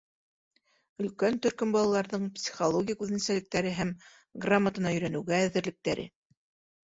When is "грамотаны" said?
4.47-4.93